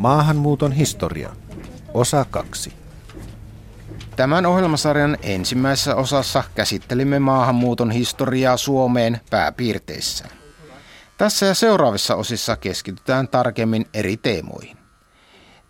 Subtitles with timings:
[0.00, 1.30] Maahanmuuton historia.
[1.94, 2.72] Osa 2.
[4.16, 10.24] Tämän ohjelmasarjan ensimmäisessä osassa käsittelimme maahanmuuton historiaa Suomeen pääpiirteissä.
[11.18, 14.76] Tässä ja seuraavissa osissa keskitytään tarkemmin eri teemoihin.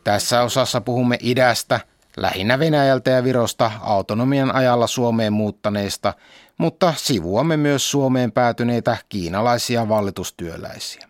[0.04, 1.80] Tässä osassa puhumme idästä,
[2.16, 6.14] lähinnä Venäjältä ja Virosta autonomian ajalla Suomeen muuttaneista,
[6.58, 11.09] mutta sivuamme myös Suomeen päätyneitä kiinalaisia vallitustyöläisiä.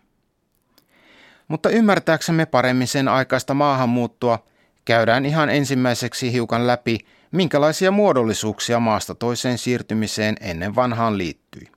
[1.51, 4.39] Mutta ymmärtääksemme paremmin sen aikaista maahanmuuttoa,
[4.85, 6.99] käydään ihan ensimmäiseksi hiukan läpi,
[7.31, 11.67] minkälaisia muodollisuuksia maasta toiseen siirtymiseen ennen vanhaan liittyi.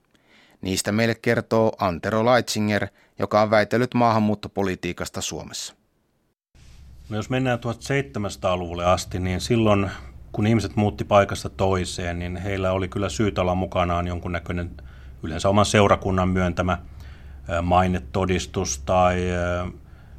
[0.60, 2.87] Niistä meille kertoo Antero Leitzinger,
[3.18, 5.74] joka on väitellyt maahanmuuttopolitiikasta Suomessa.
[7.09, 9.90] No jos mennään 1700-luvulle asti, niin silloin
[10.32, 14.71] kun ihmiset muutti paikasta toiseen, niin heillä oli kyllä syytä olla mukanaan jonkunnäköinen
[15.23, 16.79] yleensä oman seurakunnan myöntämä
[17.62, 19.23] mainetodistus tai,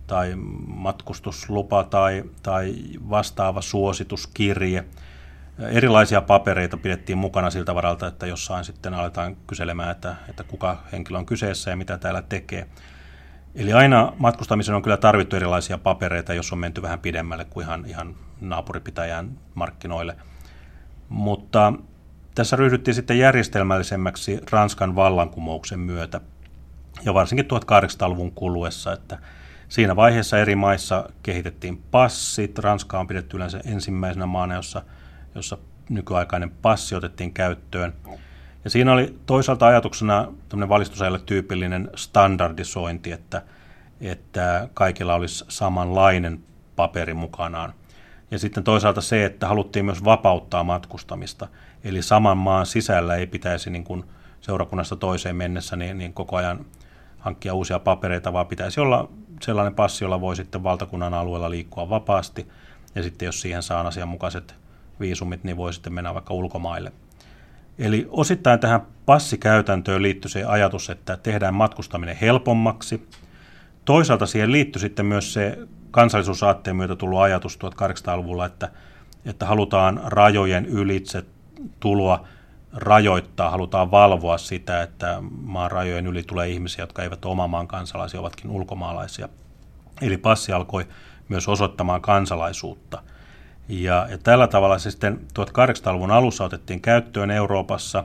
[0.07, 0.33] tai
[0.67, 2.75] matkustuslupa tai, tai
[3.09, 4.85] vastaava suosituskirje.
[5.59, 11.17] Erilaisia papereita pidettiin mukana siltä varalta, että jossain sitten aletaan kyselemään, että, että kuka henkilö
[11.17, 12.67] on kyseessä ja mitä täällä tekee.
[13.55, 17.85] Eli aina matkustamisen on kyllä tarvittu erilaisia papereita, jos on menty vähän pidemmälle kuin ihan,
[17.85, 20.15] ihan naapuripitäjän markkinoille.
[21.09, 21.73] Mutta
[22.35, 26.21] tässä ryhdyttiin sitten järjestelmällisemmäksi Ranskan vallankumouksen myötä
[27.03, 29.19] ja varsinkin 1800-luvun kuluessa, että
[29.69, 32.59] siinä vaiheessa eri maissa kehitettiin passit.
[32.59, 34.81] Ranska on pidetty yleensä ensimmäisenä maana, jossa,
[35.35, 35.57] jossa
[35.89, 37.93] nykyaikainen passi otettiin käyttöön.
[38.63, 43.41] Ja siinä oli toisaalta ajatuksena tämmöinen valistusajalle tyypillinen standardisointi, että,
[44.02, 46.43] että kaikilla olisi samanlainen
[46.75, 47.73] paperi mukanaan.
[48.31, 51.47] Ja sitten toisaalta se, että haluttiin myös vapauttaa matkustamista.
[51.83, 54.03] Eli saman maan sisällä ei pitäisi niin kuin
[54.41, 56.65] seurakunnasta toiseen mennessä niin, niin koko ajan
[57.25, 59.09] hankkia uusia papereita, vaan pitäisi olla
[59.41, 62.47] sellainen passi, jolla voi sitten valtakunnan alueella liikkua vapaasti.
[62.95, 64.55] Ja sitten jos siihen saa asianmukaiset
[64.99, 66.91] viisumit, niin voi sitten mennä vaikka ulkomaille–
[67.80, 73.08] Eli osittain tähän passikäytäntöön liittyy se ajatus, että tehdään matkustaminen helpommaksi.
[73.85, 75.58] Toisaalta siihen liittyy sitten myös se
[75.91, 78.69] kansallisuusaatteen myötä tullut ajatus 1800-luvulla, että,
[79.25, 81.23] että halutaan rajojen ylitse
[81.80, 82.27] tuloa
[82.75, 87.67] rajoittaa, halutaan valvoa sitä, että maan rajojen yli tulee ihmisiä, jotka eivät ole oman maan
[87.67, 89.30] kansalaisia, ovatkin ulkomaalaisia.
[90.02, 90.87] Eli passi alkoi
[91.30, 93.02] myös osoittamaan kansalaisuutta–
[93.69, 98.03] ja, ja tällä tavalla se sitten 1800-luvun alussa otettiin käyttöön Euroopassa,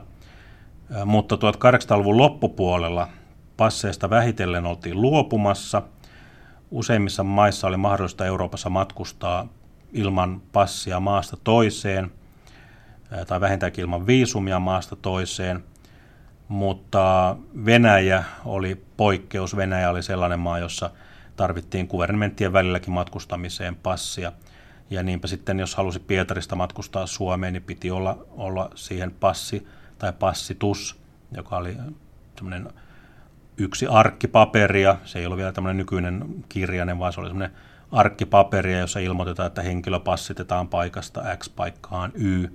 [1.05, 3.07] mutta 1800-luvun loppupuolella
[3.57, 5.81] passeista vähitellen oltiin luopumassa.
[6.71, 9.47] Useimmissa maissa oli mahdollista Euroopassa matkustaa
[9.93, 12.11] ilman passia maasta toiseen
[13.27, 15.63] tai vähintäänkin ilman viisumia maasta toiseen.
[16.47, 17.35] Mutta
[17.65, 19.55] Venäjä oli poikkeus.
[19.55, 20.89] Venäjä oli sellainen maa, jossa
[21.35, 24.31] tarvittiin kuvernementtien välilläkin matkustamiseen passia–
[24.91, 29.67] ja niinpä sitten, jos halusi Pietarista matkustaa Suomeen, niin piti olla, olla siihen passi
[29.97, 30.99] tai passitus,
[31.31, 31.77] joka oli
[32.35, 32.69] semmoinen
[33.57, 34.97] yksi arkkipaperia.
[35.05, 37.57] Se ei ollut vielä tämmöinen nykyinen kirjainen, vaan se oli semmoinen
[37.91, 42.47] arkkipaperia, jossa ilmoitetaan, että henkilö passitetaan paikasta X paikkaan Y.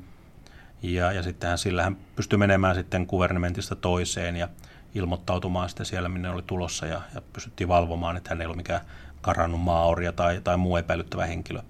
[0.82, 4.48] Ja, ja sittenhän sillähän pystyi menemään sitten kuvernementista toiseen ja
[4.94, 8.80] ilmoittautumaan sitten siellä, minne oli tulossa ja, ja pystyttiin valvomaan, että hän ei ollut mikään
[9.20, 11.60] karannut maaoria tai, tai muu epäilyttävä henkilö.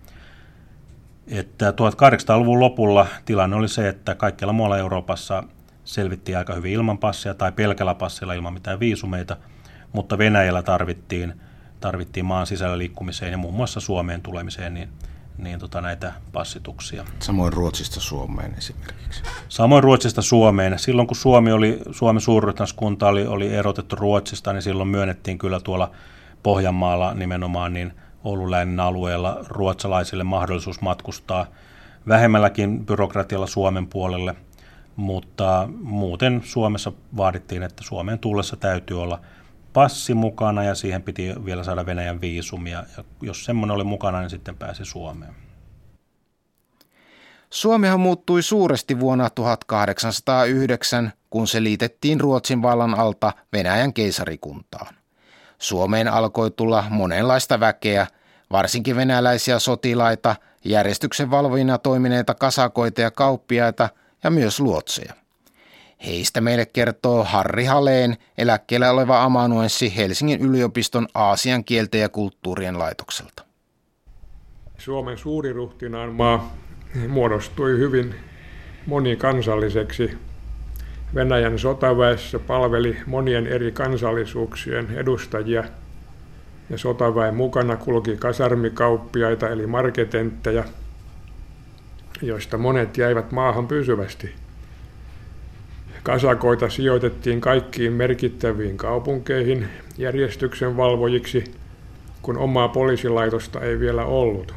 [1.26, 5.44] Että 1800-luvun lopulla tilanne oli se, että kaikkialla muualla Euroopassa
[5.84, 9.36] selvittiin aika hyvin ilman passia tai pelkällä passilla ilman mitään viisumeita,
[9.92, 11.40] mutta Venäjällä tarvittiin,
[11.80, 14.88] tarvittiin maan sisällä liikkumiseen ja muun muassa Suomeen tulemiseen niin,
[15.38, 17.04] niin tota näitä passituksia.
[17.18, 19.22] Samoin Ruotsista Suomeen esimerkiksi.
[19.48, 20.78] Samoin Ruotsista Suomeen.
[20.78, 25.90] Silloin kun Suomi oli, Suomen suurryhmäskunta oli, oli erotettu Ruotsista, niin silloin myönnettiin kyllä tuolla
[26.42, 27.92] Pohjanmaalla nimenomaan niin–
[28.26, 28.50] Oulun
[28.84, 31.46] alueella ruotsalaisille mahdollisuus matkustaa
[32.08, 34.34] vähemmälläkin byrokratialla Suomen puolelle,
[34.96, 39.20] mutta muuten Suomessa vaadittiin, että Suomeen tullessa täytyy olla
[39.76, 42.84] passi mukana ja siihen piti vielä saada Venäjän viisumia.
[42.96, 45.34] Ja jos semmoinen oli mukana, niin sitten pääsi Suomeen.
[47.50, 54.94] Suomihan muuttui suuresti vuonna 1809, kun se liitettiin Ruotsin vallan alta Venäjän keisarikuntaan.
[55.58, 58.06] Suomeen alkoi tulla monenlaista väkeä,
[58.52, 63.88] varsinkin venäläisiä sotilaita, järjestyksen valvojina toimineita kasakoita ja kauppiaita
[64.24, 65.25] ja myös luotseja.
[66.06, 73.44] Heistä meille kertoo Harri Haleen, eläkkeellä oleva amanuenssi Helsingin yliopiston Aasian kielten ja kulttuurien laitokselta.
[74.78, 76.54] Suomen suuriruhtinaan maa
[77.08, 78.14] muodostui hyvin
[78.86, 80.18] monikansalliseksi
[81.14, 85.64] Venäjän sotaväessä palveli monien eri kansallisuuksien edustajia
[86.70, 90.64] ja sotaväen mukana kulki kasarmikauppiaita eli marketenttejä,
[92.22, 94.34] joista monet jäivät maahan pysyvästi.
[96.06, 99.68] Kasakoita sijoitettiin kaikkiin merkittäviin kaupunkeihin
[99.98, 101.44] järjestyksen valvojiksi,
[102.22, 104.54] kun omaa poliisilaitosta ei vielä ollut.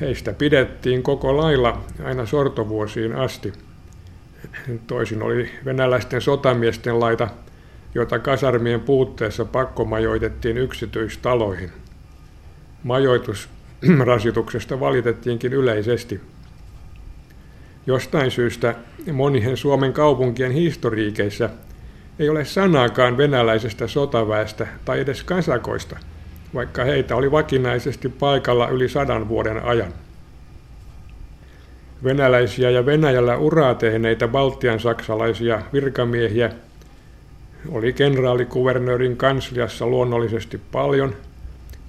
[0.00, 3.52] Heistä pidettiin koko lailla aina sortovuosiin asti.
[4.86, 7.28] Toisin oli venäläisten sotamiesten laita,
[7.94, 11.70] jota kasarmien puutteessa pakkomajoitettiin yksityistaloihin.
[12.82, 16.20] Majoitusrasituksesta valitettiinkin yleisesti.
[17.86, 18.74] Jostain syystä
[19.12, 21.50] monien Suomen kaupunkien historiikeissä
[22.18, 25.96] ei ole sanaakaan venäläisestä sotaväestä tai edes kasakoista–
[26.54, 29.92] vaikka heitä oli vakinaisesti paikalla yli sadan vuoden ajan.
[32.04, 36.50] Venäläisiä ja Venäjällä uraa tehneitä Baltian saksalaisia virkamiehiä
[37.68, 41.14] oli kenraalikuvernöörin kansliassa luonnollisesti paljon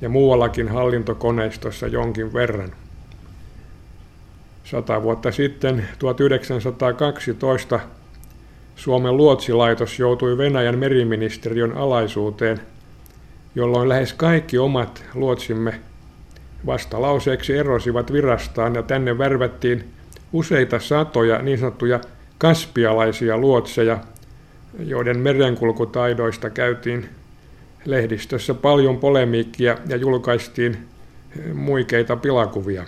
[0.02, 2.72] ja muuallakin hallintokoneistossa jonkin verran.
[4.72, 7.80] Sata vuotta sitten, 1912,
[8.76, 12.62] Suomen luotsilaitos joutui Venäjän meriministeriön alaisuuteen–
[13.56, 15.80] jolloin lähes kaikki omat luotsimme
[16.66, 19.84] vastalauseeksi erosivat virastaan ja tänne värvättiin
[20.34, 22.02] useita satoja niin sanottuja
[22.38, 24.00] kaspialaisia luotseja,
[24.80, 27.10] joiden merenkulkutaidoista käytiin
[27.86, 30.78] lehdistössä paljon polemiikkia ja julkaistiin
[31.54, 32.84] muikeita pilakuvia.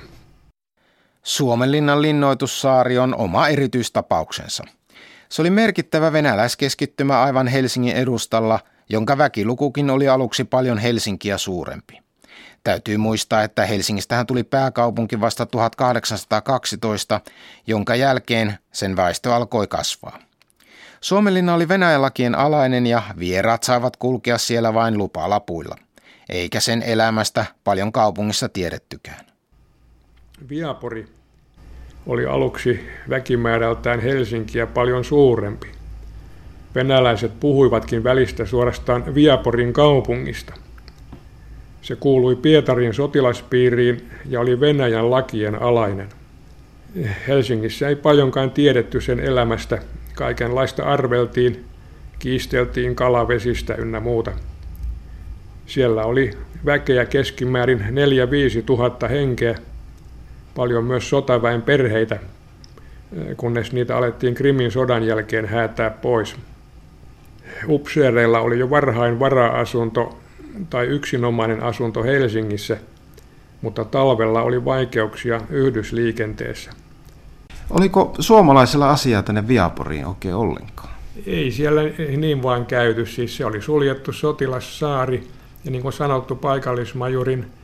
[1.24, 4.64] Suomenlinnan linnoitussaari on oma erityistapauksensa.
[5.30, 8.60] Se oli merkittävä venäläiskeskittymä aivan Helsingin edustalla–
[8.90, 12.00] jonka väkilukukin oli aluksi paljon Helsinkiä suurempi.
[12.64, 17.22] Täytyy muistaa, että Helsingistähän tuli pääkaupunki vasta 1812,
[17.68, 20.20] jonka jälkeen sen väestö alkoi kasvaa.
[21.02, 25.76] Suomenlinna oli Venäjän lakien alainen ja vieraat saivat kulkea siellä vain lupalapuilla,
[26.30, 29.33] eikä sen elämästä paljon kaupungissa tiedettykään.
[30.50, 31.06] Viapori
[32.08, 35.68] oli aluksi väkimäärältään Helsinkiä paljon suurempi–
[36.76, 40.54] Venäläiset puhuivatkin välistä suorastaan Viaporin kaupungista.
[41.82, 46.10] Se kuului Pietarin sotilaspiiriin ja oli Venäjän lakien alainen.
[47.28, 49.78] Helsingissä ei paljonkaan tiedetty sen elämästä.
[50.16, 51.66] Kaikenlaista arveltiin,
[52.20, 54.32] kiisteltiin kalavesistä ynnä muuta.
[55.66, 56.32] Siellä oli
[56.66, 57.80] väkeä keskimäärin
[58.60, 59.56] 4-5 tuhatta henkeä,
[60.56, 62.20] paljon myös sotaväen perheitä,
[63.38, 66.36] kunnes niitä alettiin Krimin sodan jälkeen häätää pois
[67.68, 70.18] upseereilla oli jo varhain vara-asunto
[70.70, 72.78] tai yksinomainen asunto Helsingissä,
[73.62, 76.72] mutta talvella oli vaikeuksia yhdysliikenteessä.
[77.70, 80.90] Oliko suomalaisella asiaa tänne Viaporiin oikein ollenkaan?
[81.26, 81.82] Ei siellä
[82.18, 85.28] niin vain käyty, siis se oli suljettu sotilassaari
[85.66, 87.63] ja niin kuin sanottu paikallismajurin eh,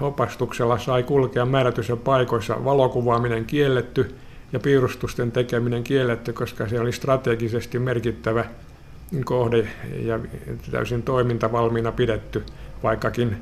[0.00, 4.14] opastuksella sai kulkea määrätyissä paikoissa valokuvaaminen kielletty
[4.52, 8.44] ja piirustusten tekeminen kielletty, koska se oli strategisesti merkittävä
[9.24, 9.68] kohde
[10.02, 10.18] ja
[10.70, 12.44] täysin toimintavalmiina pidetty,
[12.82, 13.36] vaikkakin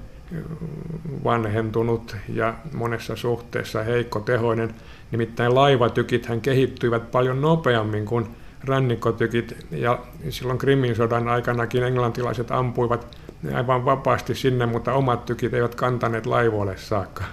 [1.25, 4.75] vanhentunut ja monessa suhteessa heikko tehoinen.
[5.11, 8.26] Nimittäin laivatykit hän kehittyivät paljon nopeammin kuin
[8.64, 9.99] rannikkotykit ja
[10.31, 13.17] silloin Krimin sodan aikanakin englantilaiset ampuivat
[13.55, 17.25] aivan vapaasti sinne, mutta omat tykit eivät kantaneet laivoille saakka.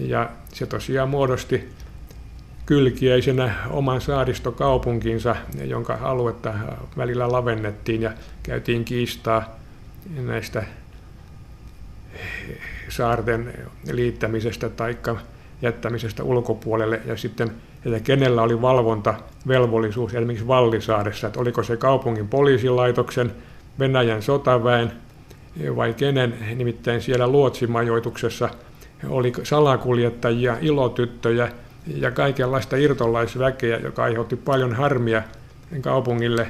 [0.00, 1.68] Ja se tosiaan muodosti
[2.66, 6.54] kylkiäisenä oman saaristokaupunkinsa, jonka aluetta
[6.96, 8.12] välillä lavennettiin ja
[8.42, 9.56] käytiin kiistaa
[10.16, 10.64] näistä
[12.88, 13.54] saarten
[13.92, 14.96] liittämisestä tai
[15.62, 17.50] jättämisestä ulkopuolelle ja sitten,
[17.84, 23.32] että kenellä oli valvontavelvollisuus esimerkiksi Vallisaaressa, että oliko se kaupungin poliisilaitoksen,
[23.78, 24.92] Venäjän sotaväen
[25.76, 28.48] vai kenen, nimittäin siellä luotsimajoituksessa
[29.08, 31.52] oli salakuljettajia, ilotyttöjä,
[31.86, 35.22] ja kaikenlaista irtolaisväkeä, joka aiheutti paljon harmia
[35.80, 36.48] kaupungille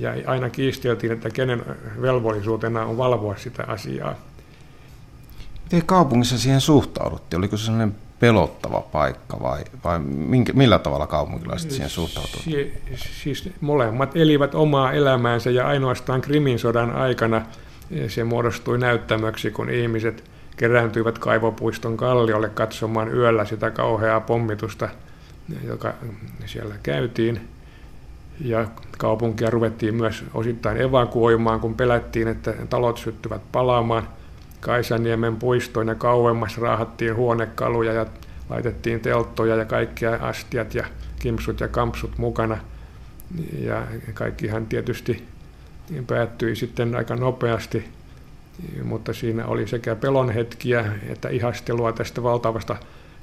[0.00, 1.62] ja aina kiisteltiin, että kenen
[2.02, 4.14] velvollisuutena on valvoa sitä asiaa.
[5.64, 7.38] Miten kaupungissa siihen suhtauduttiin?
[7.38, 12.44] Oliko se sellainen pelottava paikka vai, vai minkä, millä tavalla kaupunkilaiset siihen suhtautuivat?
[12.44, 12.82] Si,
[13.22, 17.42] siis molemmat elivät omaa elämäänsä ja ainoastaan Krimin sodan aikana
[18.08, 20.24] se muodostui näyttämöksi, kun ihmiset
[20.56, 24.88] kerääntyivät kaivopuiston kalliolle katsomaan yöllä sitä kauheaa pommitusta,
[25.64, 25.94] joka
[26.46, 27.48] siellä käytiin.
[28.40, 28.66] Ja
[28.98, 34.08] kaupunkia ruvettiin myös osittain evakuoimaan, kun pelättiin, että talot syttyvät palaamaan.
[34.60, 38.06] Kaisaniemen puistoon ja kauemmas raahattiin huonekaluja ja
[38.48, 40.84] laitettiin telttoja ja kaikkia astiat ja
[41.18, 42.58] kimpsut ja kampsut mukana.
[43.58, 43.82] Ja
[44.14, 45.24] kaikkihan tietysti
[46.06, 47.84] päättyi sitten aika nopeasti,
[48.82, 52.76] mutta siinä oli sekä pelon hetkiä että ihastelua tästä valtavasta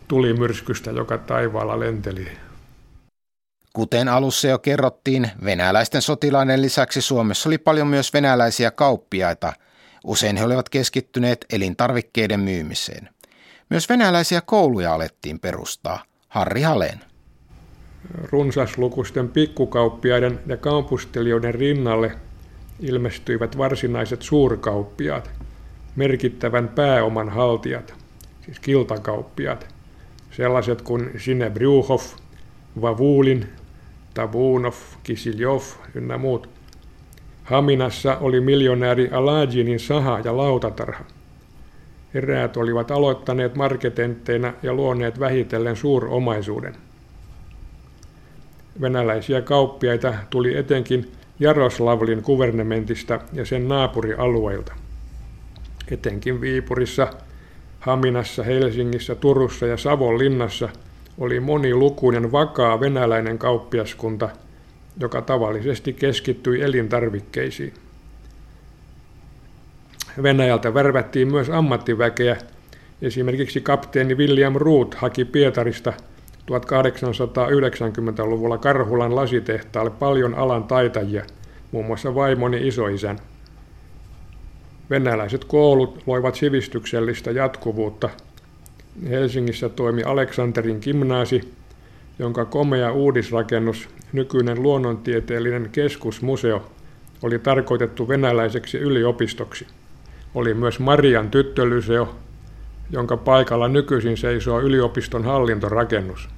[0.07, 2.27] tulimyrskystä, joka taivaalla lenteli.
[3.73, 9.53] Kuten alussa jo kerrottiin, venäläisten sotilaiden lisäksi Suomessa oli paljon myös venäläisiä kauppiaita.
[10.03, 13.09] Usein he olivat keskittyneet elintarvikkeiden myymiseen.
[13.69, 16.03] Myös venäläisiä kouluja alettiin perustaa.
[16.27, 16.99] Harri Halen.
[18.23, 22.11] Runsaslukuisten pikkukauppiaiden ja kampustelijoiden rinnalle
[22.81, 25.31] ilmestyivät varsinaiset suurkauppiaat,
[25.95, 27.93] merkittävän pääoman haltijat,
[28.45, 29.67] siis kiltakauppiaat,
[30.31, 32.01] sellaiset kuin Sinebrjuhov,
[32.81, 33.45] Vavulin,
[34.13, 34.73] Tabunov,
[35.03, 35.61] Kisiljov
[35.95, 36.49] ynnä muut.
[37.43, 41.05] Haminassa oli miljonääri Alajinin saha ja lautatarha.
[42.13, 46.75] Eräät olivat aloittaneet marketentteina ja luoneet vähitellen suuromaisuuden.
[48.81, 51.11] Venäläisiä kauppiaita tuli etenkin
[51.41, 54.73] Jaroslavlin kuvernementista ja sen naapurialueilta.
[55.91, 57.07] Etenkin Viipurissa,
[57.79, 60.69] Haminassa, Helsingissä, Turussa ja Savonlinnassa
[61.17, 64.29] oli monilukuinen vakaa venäläinen kauppiaskunta,
[64.99, 67.73] joka tavallisesti keskittyi elintarvikkeisiin.
[70.23, 72.37] Venäjältä värvättiin myös ammattiväkeä.
[73.01, 75.93] Esimerkiksi kapteeni William Root haki Pietarista
[76.41, 81.25] 1890-luvulla Karhulan lasitehtaalle paljon alan taitajia,
[81.71, 83.19] muun muassa vaimoni isoisän.
[84.89, 88.09] Venäläiset koulut loivat sivistyksellistä jatkuvuutta.
[89.09, 91.53] Helsingissä toimi Aleksanterin gimnaasi,
[92.19, 96.71] jonka komea uudisrakennus, nykyinen luonnontieteellinen keskusmuseo,
[97.23, 99.67] oli tarkoitettu venäläiseksi yliopistoksi.
[100.35, 102.15] Oli myös Marian tyttölyseo,
[102.91, 106.29] jonka paikalla nykyisin seisoo yliopiston hallintorakennus.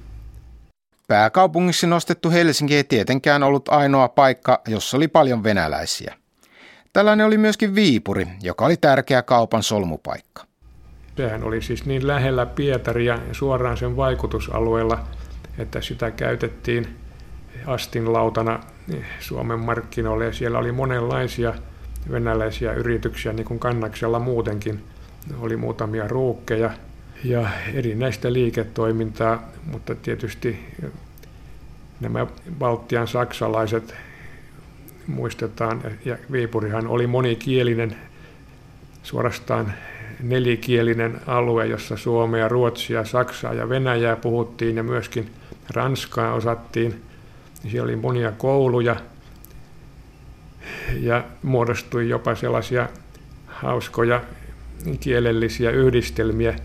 [1.08, 6.14] Pääkaupungissa nostettu Helsinki ei tietenkään ollut ainoa paikka, jossa oli paljon venäläisiä.
[6.92, 10.44] Tällainen oli myöskin Viipuri, joka oli tärkeä kaupan solmupaikka.
[11.16, 14.98] Sehän oli siis niin lähellä Pietaria suoraan sen vaikutusalueella,
[15.58, 16.96] että sitä käytettiin
[17.66, 18.60] astinlautana
[19.20, 21.54] Suomen markkinoille ja siellä oli monenlaisia
[22.10, 24.84] venäläisiä yrityksiä, niin kuin Kannaksella muutenkin.
[25.38, 26.70] Oli muutamia ruukkeja
[27.24, 30.58] ja erinäistä liiketoimintaa, mutta tietysti
[32.00, 32.26] nämä
[32.58, 33.94] Baltian saksalaiset
[35.06, 37.96] muistetaan, ja Viipurihan oli monikielinen,
[39.02, 39.72] suorastaan
[40.20, 45.30] nelikielinen alue, jossa suomea, ruotsia, saksaa ja venäjää puhuttiin ja myöskin
[45.74, 47.02] ranskaa osattiin.
[47.68, 48.96] Siellä oli monia kouluja
[51.00, 52.88] ja muodostui jopa sellaisia
[53.46, 54.20] hauskoja
[55.00, 56.56] kielellisiä yhdistelmiä.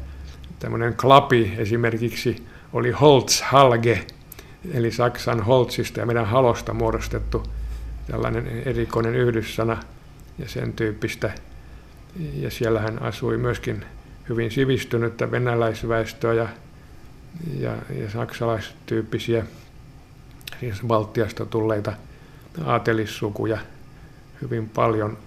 [0.60, 4.06] Tämmöinen klapi esimerkiksi oli Holz Halge,
[4.74, 7.44] eli Saksan Holzista ja meidän Halosta muodostettu
[8.12, 9.78] tällainen erikoinen yhdyssana
[10.38, 11.32] ja sen tyyppistä.
[12.34, 13.86] Ja siellähän asui myöskin
[14.30, 16.48] hyvin sivistynyttä venäläisväestöä ja,
[17.60, 19.46] ja, ja saksalaistyyppisiä,
[20.60, 21.94] siis Baltiasta tulleita
[22.66, 23.58] aatelissukuja
[24.42, 25.18] hyvin paljon.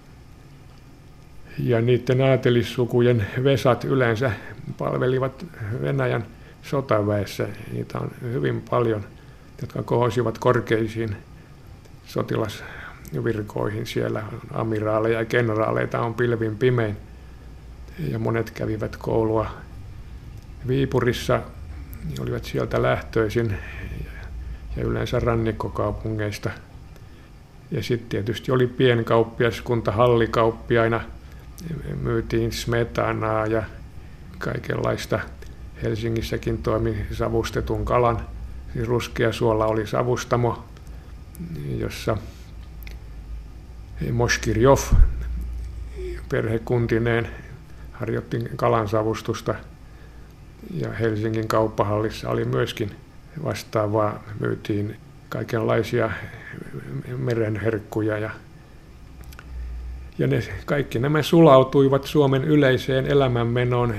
[1.59, 4.33] Ja niiden aatelissukujen vesat yleensä
[4.79, 5.47] palvelivat
[5.83, 6.27] Venäjän
[6.63, 7.49] sotaväessä.
[7.73, 9.05] Niitä on hyvin paljon,
[9.61, 11.17] jotka kohosivat korkeisiin
[12.07, 13.87] sotilasvirkoihin.
[13.87, 16.97] Siellä amiraaleja ja kenraaleita on pilvin pimein.
[18.09, 19.47] Ja monet kävivät koulua
[20.69, 21.43] Viipurissa,
[22.21, 23.59] olivat sieltä lähtöisin
[24.77, 26.51] ja yleensä rannikkokaupungeista.
[27.71, 31.01] Ja sitten tietysti oli pienkauppiaskunta hallikauppiaina,
[32.03, 33.63] myytiin smetanaa ja
[34.39, 35.21] kaikenlaista.
[35.83, 38.27] Helsingissäkin toimi savustetun kalan,
[38.73, 40.65] siis ruskea suola oli savustamo,
[41.79, 42.17] jossa
[44.13, 44.79] Moskirjov
[46.29, 47.29] perhekuntineen
[47.93, 49.55] harjoitti kalansavustusta
[50.71, 52.91] ja Helsingin kauppahallissa oli myöskin
[53.45, 54.23] vastaavaa.
[54.41, 54.97] Myytiin
[55.29, 56.11] kaikenlaisia
[57.17, 58.31] merenherkkuja ja,
[60.19, 63.95] ja ne, kaikki nämä sulautuivat Suomen yleiseen elämänmenoon.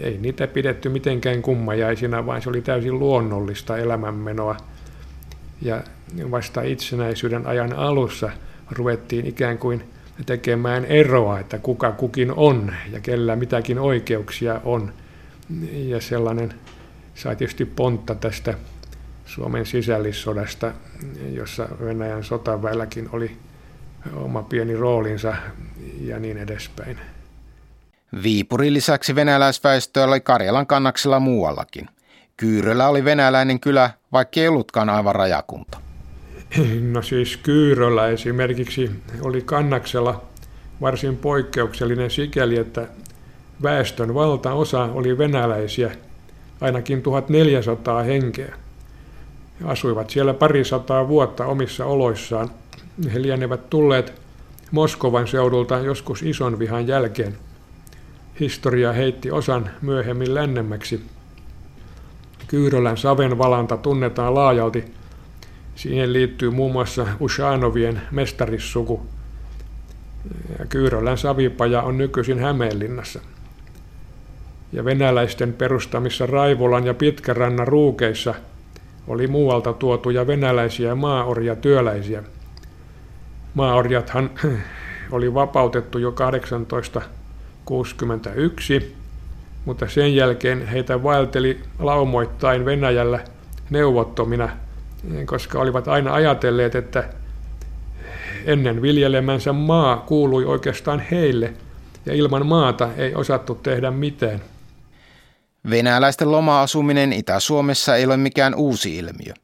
[0.00, 4.56] Ei niitä pidetty mitenkään kummajaisina, vaan se oli täysin luonnollista elämänmenoa.
[5.62, 5.82] Ja
[6.30, 8.30] vasta itsenäisyyden ajan alussa
[8.70, 9.84] ruvettiin ikään kuin
[10.26, 14.92] tekemään eroa, että kuka kukin on ja kellä mitäkin oikeuksia on.
[15.72, 16.54] Ja sellainen
[17.14, 18.54] sai tietysti pontta tästä
[19.26, 20.72] Suomen sisällissodasta,
[21.32, 23.30] jossa Venäjän sotaväelläkin oli
[24.16, 25.34] oma pieni roolinsa
[26.00, 26.98] ja niin edespäin.
[28.22, 31.88] Viipurin lisäksi venäläisväestöä oli Karjalan kannaksella muuallakin.
[32.36, 35.78] Kyyrölä oli venäläinen kylä, vaikka ei ollutkaan aivan rajakunta.
[36.92, 38.90] No siis Kyyrölä esimerkiksi
[39.22, 40.22] oli kannaksella
[40.80, 42.88] varsin poikkeuksellinen sikäli, että
[43.62, 45.90] väestön valtaosa oli venäläisiä,
[46.60, 48.54] ainakin 1400 henkeä.
[49.60, 52.50] He asuivat siellä parisataa vuotta omissa oloissaan.
[53.08, 54.20] He lienevät tulleet
[54.70, 57.36] Moskovan seudulta joskus ison vihan jälkeen.
[58.40, 61.04] Historia heitti osan myöhemmin lännemmäksi.
[62.48, 64.84] Kyyrölän savenvalanta tunnetaan laajalti.
[65.74, 69.06] Siihen liittyy muun muassa Ushanovien mestarissuku.
[70.68, 73.20] Kyyrölän savipaja on nykyisin Hämeenlinnassa.
[74.72, 78.34] Ja venäläisten perustamissa Raivolan ja Pitkärannan ruukeissa
[79.08, 82.22] oli muualta tuotuja venäläisiä maaorja työläisiä.
[83.54, 84.30] Maaorjathan
[85.16, 89.00] oli vapautettu jo 1861
[89.64, 93.20] mutta sen jälkeen heitä vaelteli laumoittain Venäjällä
[93.70, 94.48] neuvottomina,
[95.24, 97.04] koska olivat aina ajatelleet, että
[98.44, 101.52] ennen viljelemänsä maa kuului oikeastaan heille,
[102.06, 104.40] ja ilman maata ei osattu tehdä mitään.
[105.70, 109.34] Venäläisten loma-asuminen Itä-Suomessa ei ole mikään uusi ilmiö.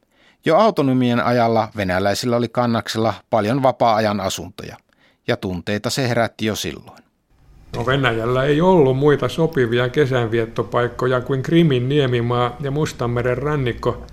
[0.47, 4.77] Jo autonomien ajalla venäläisillä oli kannaksella paljon vapaa-ajan asuntoja,
[5.27, 7.03] ja tunteita se herätti jo silloin.
[7.75, 14.03] No Venäjällä ei ollut muita sopivia kesänviettopaikkoja kuin Krimin niemimaa ja Mustanmeren rannikko,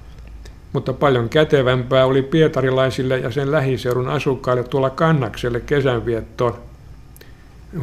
[0.73, 6.59] mutta paljon kätevämpää oli pietarilaisille ja sen lähiseudun asukkaille tulla kannakselle kesänviettoon.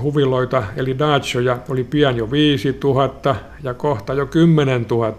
[0.01, 5.13] Huviloita eli daatsoja oli pian jo 5000 ja kohta jo 10 000.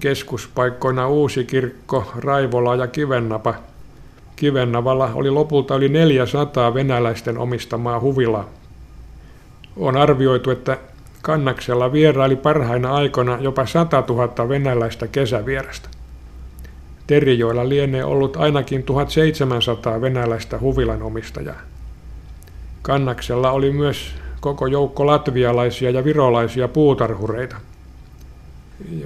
[0.00, 3.54] Keskuspaikkoina Uusi kirkko, Raivola ja Kivennapa.
[4.36, 8.48] Kivennavalla oli lopulta yli 400 venäläisten omistamaa huvilaa.
[9.76, 10.78] On arvioitu, että
[11.22, 15.88] Kannaksella vieraili parhaina aikoina jopa 100 000 venäläistä kesävierasta.
[17.06, 21.60] Terijoilla lienee ollut ainakin 1700 venäläistä huvilan omistajaa.
[22.82, 27.56] Kannaksella oli myös koko joukko latvialaisia ja virolaisia puutarhureita.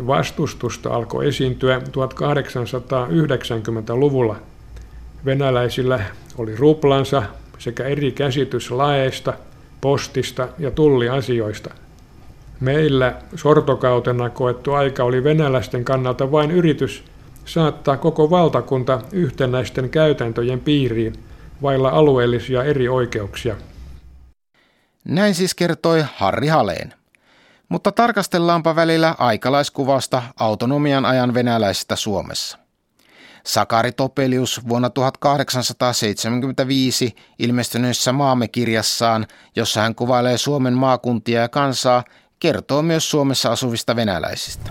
[0.06, 4.36] Vastustusta alkoi esiintyä 1890-luvulla.
[5.24, 6.00] Venäläisillä
[6.38, 7.22] oli ruplansa
[7.58, 9.32] sekä eri käsitys laeista–
[9.80, 11.74] postista ja tulliasioista.
[12.60, 17.04] Meillä sortokautena koettu aika oli venäläisten kannalta vain yritys
[17.44, 21.12] saattaa koko valtakunta yhtenäisten käytäntöjen piiriin
[21.62, 23.56] vailla alueellisia eri oikeuksia.
[25.04, 26.94] Näin siis kertoi Harri Haleen.
[27.68, 32.58] Mutta tarkastellaanpa välillä aikalaiskuvasta autonomian ajan venäläisestä Suomessa.
[33.46, 39.26] Sakari Topelius vuonna 1875 ilmestyneessä maamme kirjassaan,
[39.56, 42.04] jossa hän kuvailee Suomen maakuntia ja kansaa,
[42.38, 44.70] kertoo myös Suomessa asuvista venäläisistä.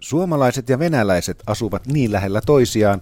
[0.00, 3.00] Suomalaiset ja venäläiset asuvat niin lähellä toisiaan,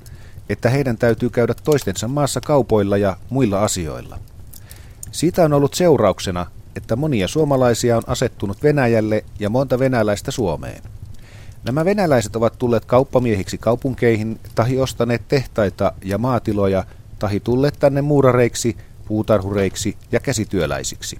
[0.49, 4.19] että heidän täytyy käydä toistensa maassa kaupoilla ja muilla asioilla.
[5.13, 6.47] Siitä on ollut seurauksena,
[6.81, 10.83] että monia suomalaisia on asettunut Venäjälle ja monta venäläistä Suomeen.
[11.65, 16.85] Nämä venäläiset ovat tulleet kauppamiehiksi kaupunkeihin tahi ostaneet tehtaita ja maatiloja
[17.19, 21.19] tahi tulleet tänne muurareiksi, puutarhureiksi ja käsityöläisiksi.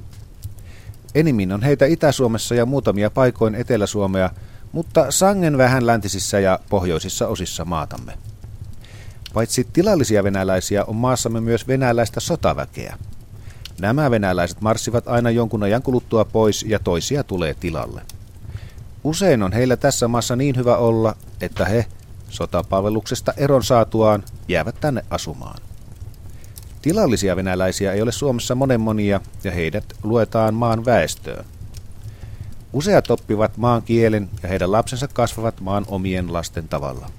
[1.15, 4.31] Enimmin on heitä Itä-Suomessa ja muutamia paikoin Etelä-Suomea,
[4.73, 8.19] mutta sangen vähän läntisissä ja pohjoisissa osissa maatamme.
[9.35, 12.97] Paitsi tilallisia venäläisiä on maassamme myös venäläistä sotaväkeä.
[13.81, 18.03] Nämä venäläiset marssivat aina jonkun ajan kuluttua pois ja toisia tulee tilalle.
[19.05, 21.87] Usein on heillä tässä maassa niin hyvä olla, että he
[22.29, 25.61] sotapalveluksesta eron saatuaan jäävät tänne asumaan.
[26.83, 31.45] Tilallisia venäläisiä ei ole Suomessa monen monia ja heidät luetaan maan väestöön.
[32.73, 37.11] Useat oppivat maan kielen ja heidän lapsensa kasvavat maan omien lasten tavalla.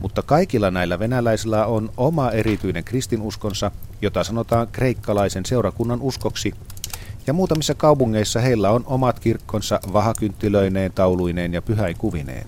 [0.00, 3.70] Mutta kaikilla näillä venäläisillä on oma erityinen kristinuskonsa,
[4.02, 6.54] jota sanotaan kreikkalaisen seurakunnan uskoksi
[7.26, 12.46] ja muutamissa kaupungeissa heillä on omat kirkkonsa vahakynttilöineen, tauluineen ja pyhäinkuvineen.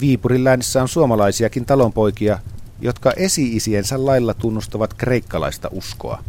[0.00, 2.38] Viipurin läänissä on suomalaisiakin talonpoikia,
[2.80, 6.24] jotka esi-isiensä lailla tunnustavat kreikkalaista uskoa.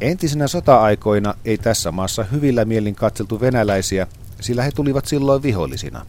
[0.00, 4.06] Entisinä sota-aikoina ei tässä maassa hyvillä mielin katseltu venäläisiä,
[4.40, 6.06] sillä he tulivat silloin vihollisina.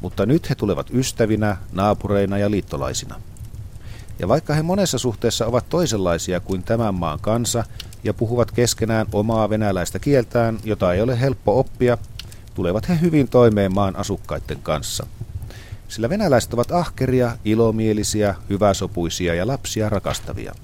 [0.00, 3.20] Mutta nyt he tulevat ystävinä, naapureina ja liittolaisina.
[4.18, 7.64] Ja vaikka he monessa suhteessa ovat toisenlaisia kuin tämän maan kansa
[8.04, 11.98] ja puhuvat keskenään omaa venäläistä kieltään, jota ei ole helppo oppia,
[12.54, 15.06] tulevat he hyvin toimeen maan asukkaiden kanssa.
[15.88, 20.54] Sillä venäläiset ovat ahkeria, ilomielisiä, hyväsopuisia ja lapsia rakastavia.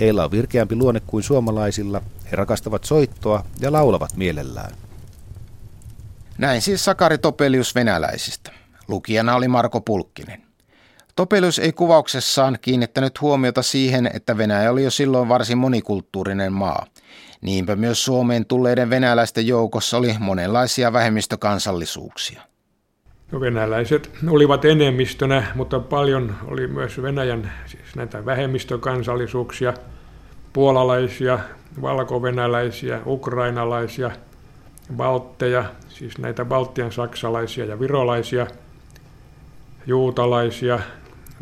[0.00, 4.72] Heillä on virkeämpi luonne kuin suomalaisilla, he rakastavat soittoa ja laulavat mielellään.
[6.38, 8.52] Näin siis Sakari Topelius venäläisistä.
[8.88, 10.49] Lukijana oli Marko Pulkkinen.
[11.20, 16.86] Topelius ei kuvauksessaan kiinnittänyt huomiota siihen, että Venäjä oli jo silloin varsin monikulttuurinen maa.
[17.40, 22.42] Niinpä myös Suomeen tulleiden venäläisten joukossa oli monenlaisia vähemmistökansallisuuksia.
[23.32, 29.74] No, venäläiset olivat enemmistönä, mutta paljon oli myös Venäjän siis näitä vähemmistökansallisuuksia,
[30.52, 31.38] puolalaisia,
[31.82, 34.10] valkovenäläisiä, ukrainalaisia,
[34.96, 38.46] baltteja, siis näitä baltian saksalaisia ja virolaisia,
[39.86, 40.80] juutalaisia,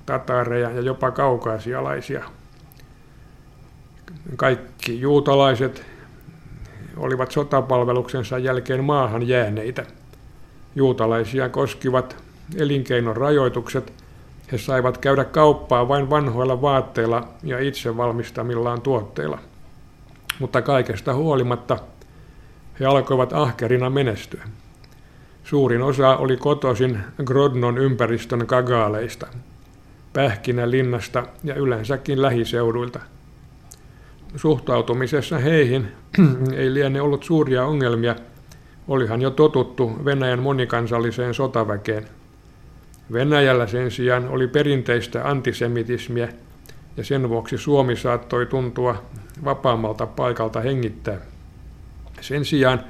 [0.08, 2.24] tatareja ja jopa kaukaasialaisia.
[4.36, 5.86] Kaikki juutalaiset
[6.96, 9.84] olivat sotapalveluksensa jälkeen maahan jääneitä.
[10.74, 12.16] Juutalaisia koskivat
[12.56, 13.92] elinkeinon rajoitukset.
[14.52, 19.38] He saivat käydä kauppaa vain vanhoilla vaatteilla ja itse valmistamillaan tuotteilla.
[20.38, 21.78] Mutta kaikesta huolimatta
[22.80, 24.44] he alkoivat ahkerina menestyä.
[25.44, 29.26] Suurin osa oli kotoisin Grodnon ympäristön kagaaleista,
[30.12, 33.00] Pähkinälinnasta ja yleensäkin lähiseuduilta.
[34.36, 35.88] Suhtautumisessa heihin
[36.56, 38.16] ei liene ollut suuria ongelmia,
[38.88, 42.04] olihan jo totuttu Venäjän monikansalliseen sotaväkeen.
[43.12, 46.28] Venäjällä sen sijaan oli perinteistä antisemitismiä
[46.96, 49.02] ja sen vuoksi Suomi saattoi tuntua
[49.44, 51.18] vapaammalta paikalta hengittää.
[52.20, 52.80] Sen sijaan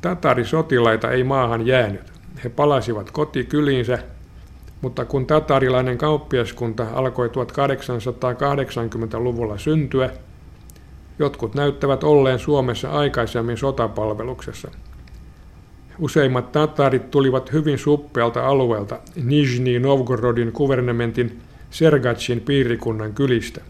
[0.00, 2.12] Tatarisotilaita ei maahan jäänyt.
[2.44, 3.98] He palasivat kotikyliinsä,
[4.80, 10.10] mutta kun tatarilainen kauppiaskunta alkoi 1880-luvulla syntyä,
[11.18, 14.70] jotkut näyttävät olleen Suomessa aikaisemmin sotapalveluksessa.
[15.98, 21.40] Useimmat tatarit tulivat hyvin suppealta alueelta Nizhny Novgorodin kuvernementin
[21.70, 23.60] Sergatsin piirikunnan kylistä.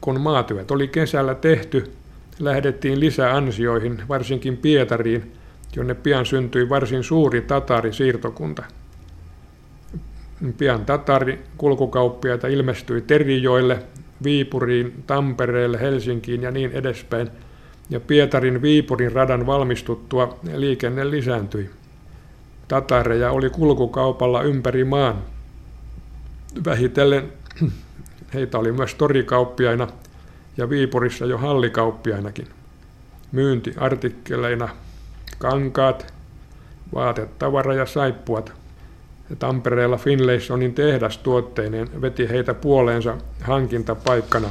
[0.00, 1.92] Kun maatyöt oli kesällä tehty,
[2.38, 5.32] lähdettiin lisäansioihin, varsinkin Pietariin,
[5.76, 8.62] jonne pian syntyi varsin suuri tatarisiirtokunta.
[10.58, 13.78] Pian tatari kulkukauppiaita ilmestyi Terijoille,
[14.24, 17.30] Viipuriin, Tampereelle, Helsinkiin ja niin edespäin,
[17.90, 21.70] ja Pietarin Viipurin radan valmistuttua liikenne lisääntyi.
[22.68, 25.22] Tatareja oli kulkukaupalla ympäri maan.
[26.64, 27.32] Vähitellen
[28.34, 29.88] heitä oli myös torikauppiaina–
[30.58, 32.46] ja Viipurissa jo hallikauppiainakin.
[33.32, 34.68] Myyntiartikkeleina
[35.38, 36.14] kankaat,
[36.94, 38.52] vaatetavara ja saippuat.
[39.38, 44.48] Tampereella Finlaysonin tehdas tuotteineen veti heitä puoleensa hankintapaikkana.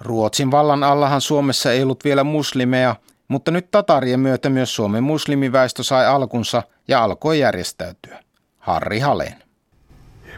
[0.00, 2.96] Ruotsin vallan allahan Suomessa ei ollut vielä muslimeja,
[3.28, 8.20] mutta nyt tatarien myötä myös Suomen muslimiväestö sai alkunsa ja alkoi järjestäytyä.
[8.58, 9.42] Harri Haleen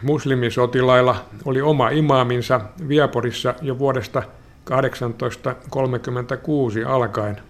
[0.01, 4.23] muslimisotilailla oli oma imaaminsa Vieporissa jo vuodesta
[4.65, 7.41] 1836 alkaen.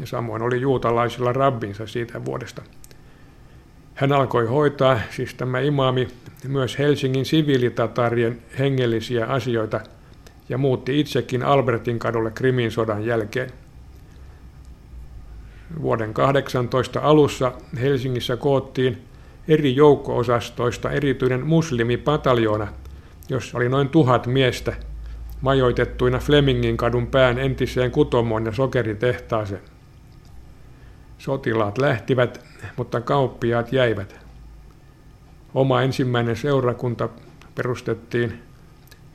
[0.00, 2.62] Ja samoin oli juutalaisilla rabbinsa siitä vuodesta.
[3.94, 6.08] Hän alkoi hoitaa, siis tämä imaami,
[6.48, 9.80] myös Helsingin siviilitatarien hengellisiä asioita
[10.48, 13.50] ja muutti itsekin Albertin kadulle Krimin sodan jälkeen.
[15.82, 19.02] Vuoden 18 alussa Helsingissä koottiin
[19.48, 22.68] eri joukko-osastoista erityinen muslimipataljoona,
[23.28, 24.76] jossa oli noin tuhat miestä
[25.40, 29.71] majoitettuina Flemingin kadun pään entiseen kutomoon ja sokeritehtaaseen.
[31.22, 32.40] Sotilaat lähtivät,
[32.76, 34.20] mutta kauppiaat jäivät.
[35.54, 37.08] Oma ensimmäinen seurakunta
[37.54, 38.42] perustettiin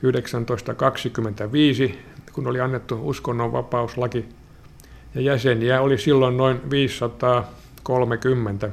[0.00, 1.98] 1925,
[2.32, 4.24] kun oli annettu uskonnonvapauslaki,
[5.14, 8.70] ja jäseniä oli silloin noin 530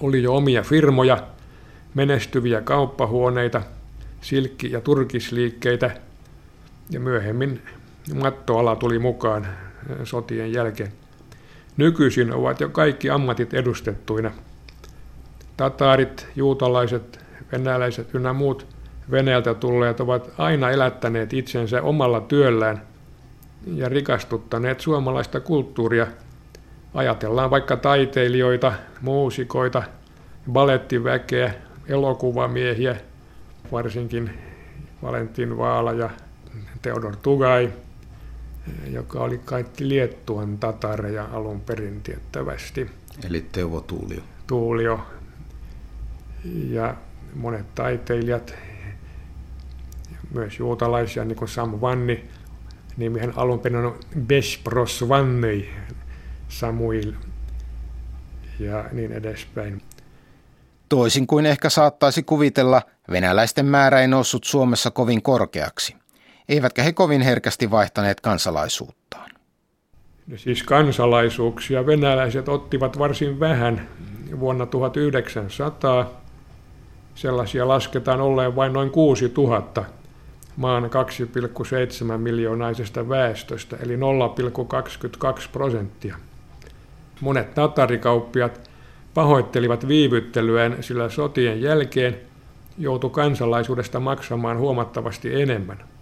[0.00, 1.18] oli jo omia firmoja,
[1.94, 3.62] menestyviä kauppahuoneita,
[4.20, 5.90] silkki- ja turkisliikkeitä
[6.90, 7.62] ja myöhemmin
[8.14, 9.46] mattoala tuli mukaan
[10.04, 11.03] sotien jälkeen.
[11.76, 14.30] Nykyisin ovat jo kaikki ammatit edustettuina.
[15.56, 18.66] Tataarit, juutalaiset, venäläiset ynnä muut
[19.10, 22.82] Venäjältä tulleet ovat aina elättäneet itsensä omalla työllään
[23.66, 26.06] ja rikastuttaneet suomalaista kulttuuria–
[26.94, 29.82] Ajatellaan vaikka taiteilijoita, muusikoita,
[30.52, 31.54] balettiväkeä,
[31.88, 32.96] elokuvamiehiä,
[33.72, 34.30] varsinkin
[35.02, 36.10] Valentin Vaala ja
[36.82, 37.70] Theodor Tugai,
[38.90, 42.90] joka oli kaikki Liettuan tatareja alun perin tiettävästi.
[43.24, 44.20] Eli Teuvo Tuulio.
[44.46, 45.00] Tuulio.
[46.68, 46.94] Ja
[47.34, 48.54] monet taiteilijat,
[50.34, 52.24] myös juutalaisia, niin kuin Sam Vanni,
[52.96, 55.70] nimihän alun perin on Bespros Vannei,
[56.48, 57.12] Samuil
[58.58, 59.82] ja niin edespäin.
[60.88, 65.96] Toisin kuin ehkä saattaisi kuvitella, venäläisten määrä ei noussut Suomessa kovin korkeaksi,
[66.48, 69.30] eivätkä he kovin herkästi vaihtaneet kansalaisuuttaan.
[70.36, 73.88] Siis kansalaisuuksia venäläiset ottivat varsin vähän
[74.40, 76.10] vuonna 1900.
[77.14, 79.84] Sellaisia lasketaan olleen vain noin 6000
[80.56, 84.00] maan 2,7 miljoonaisesta väestöstä, eli 0,22
[85.52, 86.16] prosenttia.
[87.20, 88.70] Monet tatarikauppiat
[89.14, 92.16] pahoittelivat viivyttelyään, sillä sotien jälkeen
[92.78, 95.93] joutui kansalaisuudesta maksamaan huomattavasti enemmän.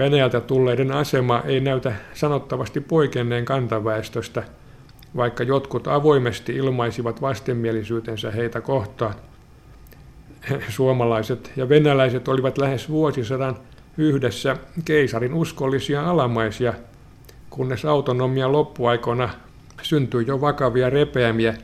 [0.00, 4.42] Venäjältä tulleiden asema ei näytä sanottavasti poikenneen kantaväestöstä,
[5.16, 9.14] vaikka jotkut avoimesti ilmaisivat vastenmielisyytensä heitä kohtaan.
[10.68, 13.56] Suomalaiset ja venäläiset olivat lähes vuosisadan
[13.98, 16.74] yhdessä keisarin uskollisia alamaisia,
[17.50, 19.30] kunnes autonomia loppuaikoina
[19.82, 21.54] syntyi jo vakavia repeämiä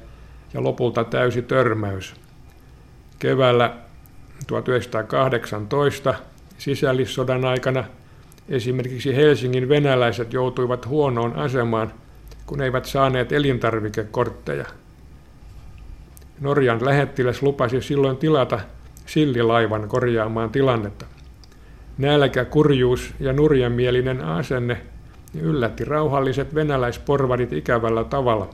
[0.55, 2.15] ja lopulta täysi törmäys.
[3.19, 3.75] Keväällä
[4.47, 6.15] 1918
[6.59, 7.85] sisällissodan aikana
[8.49, 11.93] esimerkiksi Helsingin venäläiset joutuivat huonoon asemaan,
[12.47, 14.65] kun eivät saaneet elintarvikekortteja.
[16.41, 18.61] Norjan lähettiläs lupasi silloin tilata
[19.07, 21.07] sillilaivan korjaamaan tilannetta.
[21.99, 24.81] Nälkä, kurjuus ja nurjamielinen asenne
[25.41, 28.49] yllätti rauhalliset venäläisporvarit ikävällä tavalla.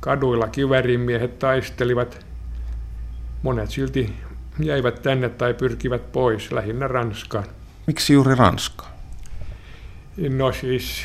[0.00, 2.26] Kaduilla kivärimiehet taistelivat.
[3.42, 4.12] Monet silti
[4.60, 7.44] jäivät tänne tai pyrkivät pois, lähinnä Ranskaan.
[7.86, 8.86] Miksi juuri Ranska?
[10.28, 11.04] No siis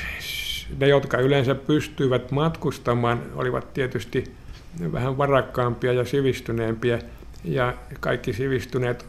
[0.79, 4.31] ne, jotka yleensä pystyivät matkustamaan, olivat tietysti
[4.91, 6.99] vähän varakkaampia ja sivistyneempiä.
[7.43, 9.05] Ja kaikki sivistyneet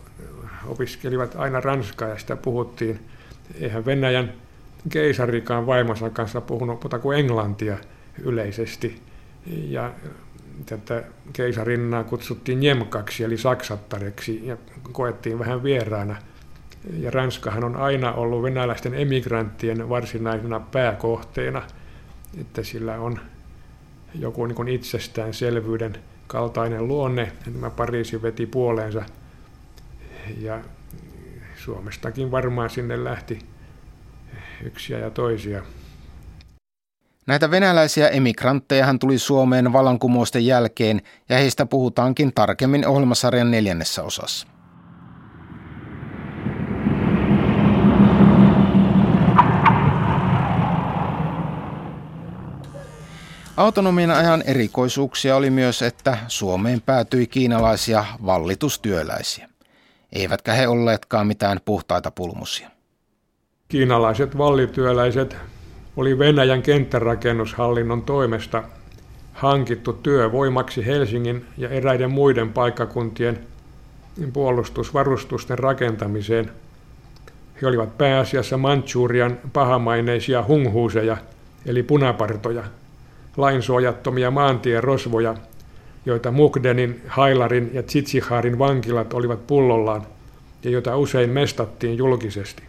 [0.67, 3.01] opiskelivat aina ranskaa ja sitä puhuttiin.
[3.61, 4.33] Eihän Venäjän
[4.89, 7.79] keisarikaan vaimonsa kanssa puhunut puhuta kuin englantia
[8.23, 9.01] yleisesti.
[9.47, 9.93] Ja
[10.67, 14.57] tätä keisarinnaa kutsuttiin Njemkaksi eli saksattareksi ja
[14.93, 16.17] koettiin vähän vieraana–
[17.01, 21.63] ja Ranskahan on aina ollut venäläisten emigranttien varsinaisena pääkohteena,
[22.41, 23.21] että sillä on
[24.15, 27.33] joku niin itsestäänselvyyden kaltainen luonne.
[27.45, 29.03] Tämä Pariisi veti puoleensa
[30.41, 30.61] ja
[31.57, 33.39] Suomestakin varmaan sinne lähti
[34.63, 35.63] yksiä ja toisia.
[37.27, 44.52] Näitä venäläisiä emigranttejahan tuli Suomeen vallankumousten jälkeen ja heistä puhutaankin tarkemmin ohjelmasarjan neljännessä osassa.
[53.57, 59.49] Autonomian ajan erikoisuuksia oli myös, että Suomeen päätyi kiinalaisia vallitustyöläisiä.
[60.13, 62.69] Eivätkä he olleetkaan mitään puhtaita pulmusia.
[63.69, 65.37] Kiinalaiset vallityöläiset
[65.97, 68.63] oli Venäjän kenttärakennushallinnon toimesta
[69.33, 73.41] hankittu työvoimaksi Helsingin ja eräiden muiden paikkakuntien
[74.33, 76.51] puolustusvarustusten rakentamiseen.
[77.63, 81.17] He olivat pääasiassa Manchurian pahamaineisia hunghuuseja,
[81.67, 82.65] eli punapartoja–
[83.37, 85.35] lainsuojattomia maantierosvoja,
[86.07, 90.07] joita Mukdenin, Hailarin ja Tsitsiharin vankilat olivat pullollaan
[90.65, 92.63] ja joita usein mestattiin julkisesti.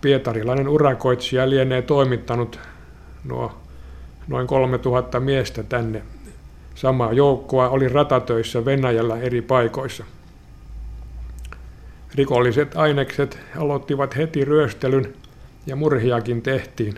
[0.00, 2.60] Pietarilainen urakoitsija lienee toimittanut
[3.24, 3.52] nuo
[4.28, 6.02] noin 3000 miestä tänne.
[6.74, 10.04] Samaa joukkoa oli ratatöissä Venäjällä eri paikoissa.
[12.14, 15.14] Rikolliset ainekset aloittivat heti ryöstelyn
[15.66, 16.94] ja murhiakin tehtiin.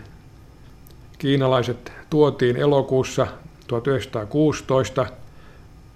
[1.21, 3.27] Kiinalaiset tuotiin elokuussa
[3.67, 5.05] 1916,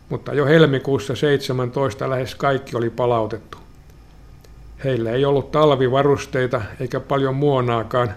[0.09, 3.57] mutta jo helmikuussa 17 lähes kaikki oli palautettu.
[4.83, 8.13] Heillä ei ollut talvivarusteita eikä paljon muonaakaan.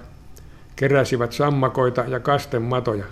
[0.77, 3.05] Keräsivät sammakoita ja kastematoja.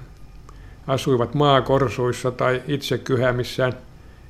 [0.87, 3.73] Asuivat maakorsuissa tai itse kyhämissään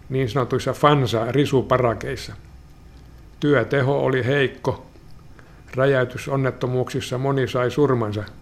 [0.08, 2.32] niin sanotuissa fansa-risuparakeissa.
[3.40, 4.86] Työteho oli heikko.
[5.74, 8.24] Räjäytysonnettomuuksissa moni sai surmansa–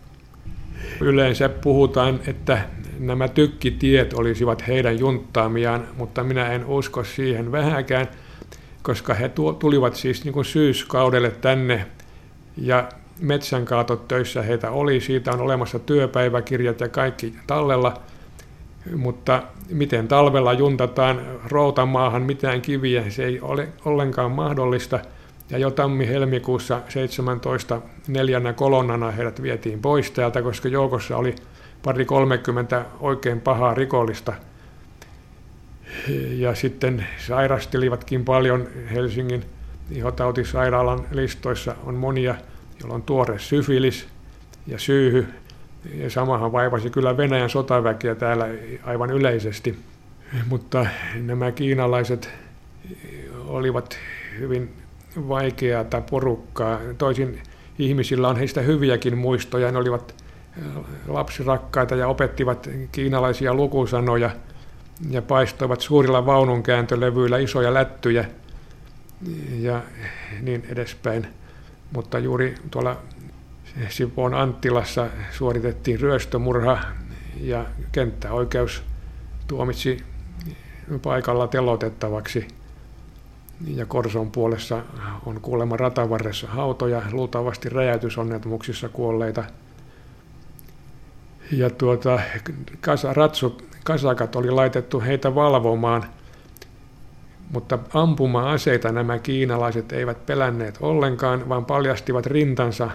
[1.01, 2.59] Yleensä puhutaan, että
[2.99, 8.09] nämä tykkitiet olisivat heidän junttaamiaan, mutta minä en usko siihen vähäkään,
[8.83, 11.87] koska he tulivat siis niin kuin syyskaudelle tänne
[12.57, 12.89] ja
[14.09, 17.95] töissä heitä oli, siitä on olemassa työpäiväkirjat ja kaikki tallella,
[18.97, 25.01] mutta miten talvella juntataan routamaahan mitään kiviä, se ei ole ollenkaan mahdollista–
[25.51, 31.35] ja jo tammi-helmikuussa 17 neljänä kolonnana heidät vietiin pois täältä, koska joukossa oli
[31.83, 34.33] pari 30 oikein pahaa rikollista.
[36.31, 39.45] Ja sitten sairastelivatkin paljon Helsingin
[39.91, 42.35] ihotautisairaalan listoissa on monia,
[42.81, 44.07] joilla on tuore syfilis
[44.67, 45.27] ja syyhy.
[45.95, 48.49] Ja samahan vaivasi kyllä Venäjän sotaväkiä täällä
[48.83, 49.79] aivan yleisesti.
[50.47, 52.31] Mutta nämä kiinalaiset
[53.47, 53.99] olivat
[54.39, 54.84] hyvin
[55.17, 56.81] vaikeata porukkaa.
[56.99, 57.43] Toisin
[57.79, 59.73] ihmisillä on heistä hyviäkin muistoja.
[59.73, 60.25] Ne olivat
[61.09, 64.31] lapsirakkaita ja opettivat kiinalaisia lukusanoja
[65.11, 68.25] ja paistoivat suurilla vaununkääntölevyillä isoja lättyjä
[69.59, 69.83] ja
[70.41, 71.27] niin edespäin.
[71.93, 72.97] Mutta juuri tuolla
[73.89, 76.79] Sipoon Anttilassa suoritettiin ryöstömurha
[77.41, 78.83] ja kenttäoikeus
[79.47, 80.03] tuomitsi
[81.03, 82.49] paikalla telotettavaksi.
[83.75, 84.83] Ja Korson puolessa
[85.27, 89.45] on kuulemma ratavarressa hautoja, luultavasti räjäytysonnettomuuksissa kuolleita.
[91.53, 92.21] Ja tuota,
[92.81, 96.05] kasa, ratsu, kasakat oli laitettu heitä valvomaan,
[97.51, 102.91] mutta ampuma-aseita nämä kiinalaiset eivät pelänneet ollenkaan, vaan paljastivat rintansa,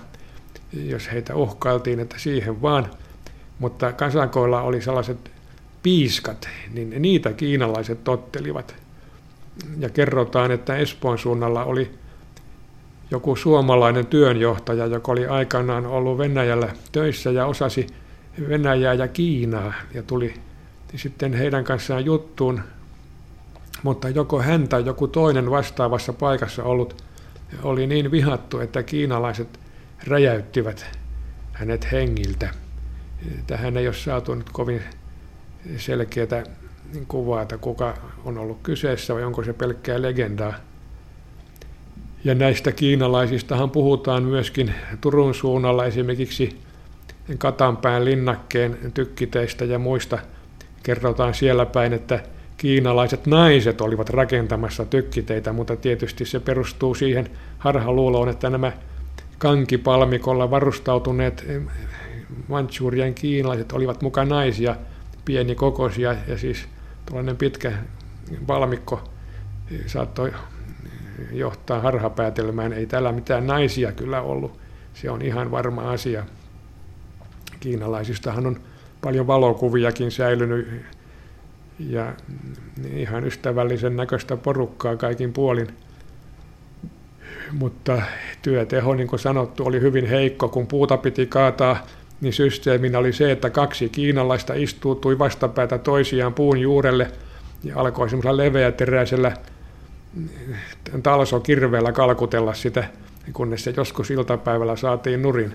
[0.73, 2.91] jos heitä uhkailtiin, että siihen vaan.
[3.59, 5.31] Mutta kasakoilla oli sellaiset
[5.83, 8.75] piiskat, niin niitä kiinalaiset tottelivat.
[9.77, 11.91] Ja kerrotaan, että Espoon suunnalla oli
[13.11, 17.87] joku suomalainen työnjohtaja, joka oli aikanaan ollut Venäjällä töissä ja osasi
[18.49, 20.33] Venäjää ja Kiinaa ja tuli
[20.95, 22.61] sitten heidän kanssaan juttuun,
[23.83, 27.03] mutta joko hän tai joku toinen vastaavassa paikassa ollut
[27.63, 29.59] oli niin vihattu, että kiinalaiset
[30.07, 30.85] räjäyttivät
[31.53, 32.49] hänet hengiltä.
[33.47, 34.81] Tähän ei ole saatu nyt kovin
[35.77, 36.43] selkeää
[37.07, 40.53] kuvaa, että kuka on ollut kyseessä vai onko se pelkkää legendaa.
[42.23, 46.59] Ja näistä kiinalaisistahan puhutaan myöskin Turun suunnalla esimerkiksi
[47.37, 50.19] Katanpään linnakkeen tykkiteistä ja muista.
[50.83, 52.23] Kerrotaan siellä päin, että
[52.57, 58.71] kiinalaiset naiset olivat rakentamassa tykkiteitä, mutta tietysti se perustuu siihen harhaluuloon, että nämä
[59.37, 61.45] kankipalmikolla varustautuneet
[62.47, 64.75] Manchurian kiinalaiset olivat mukaan naisia–
[65.29, 66.67] pienikokoisia ja siis
[67.09, 67.71] tuollainen pitkä
[68.47, 69.09] valmikko
[69.85, 70.33] saattoi
[71.31, 72.73] johtaa harhapäätelmään.
[72.73, 74.59] Ei täällä mitään naisia kyllä ollut.
[74.93, 76.25] Se on ihan varma asia.
[77.59, 78.59] Kiinalaisistahan on
[79.01, 80.67] paljon valokuviakin säilynyt
[81.79, 82.13] ja
[82.93, 85.67] ihan ystävällisen näköistä porukkaa kaikin puolin.
[87.51, 88.01] Mutta
[88.41, 91.87] työteho, niin kuin sanottu, oli hyvin heikko, kun puuta piti kaataa
[92.21, 97.11] niin systeeminä oli se, että kaksi kiinalaista istuutui vastapäätä toisiaan puun juurelle
[97.63, 99.31] ja alkoi semmoisella leveäteräisellä
[101.03, 102.83] talsokirveellä kalkutella sitä,
[103.33, 105.53] kunnes se joskus iltapäivällä saatiin nurin.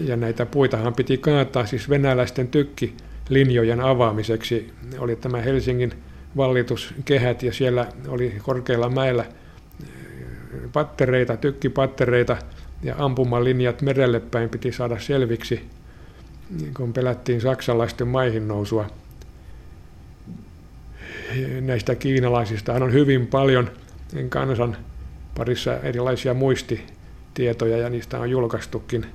[0.00, 4.72] Ja näitä puitahan piti kaataa siis venäläisten tykkilinjojen avaamiseksi.
[4.98, 5.92] Oli tämä Helsingin
[6.36, 9.24] vallituskehät ja siellä oli korkeilla mäellä
[10.72, 12.36] pattereita, tykkipattereita,
[12.82, 15.68] ja ampumalinjat merelle päin piti saada selviksi,
[16.76, 18.86] kun pelättiin saksalaisten maihin nousua.
[21.60, 23.70] Näistä kiinalaisista on hyvin paljon
[24.28, 24.76] kansan
[25.36, 29.06] parissa erilaisia muistitietoja ja niistä on julkaistukin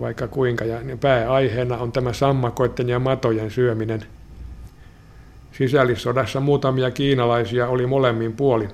[0.00, 0.64] vaikka kuinka.
[0.64, 4.04] Ja pääaiheena on tämä sammakoiden ja matojen syöminen.
[5.52, 8.70] Sisällissodassa muutamia kiinalaisia oli molemmin puolin.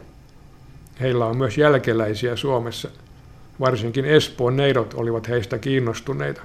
[1.00, 2.90] Heillä on myös jälkeläisiä Suomessa–
[3.60, 6.42] Varsinkin Espoon neidot olivat heistä kiinnostuneita.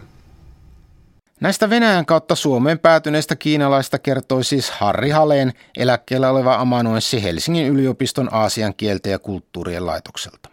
[1.39, 8.29] Näistä Venäjän kautta Suomeen päätyneistä kiinalaista kertoi siis Harri Haleen eläkkeellä oleva amanuenssi Helsingin yliopiston
[8.31, 10.49] Aasian kielten ja kulttuurien laitokselta.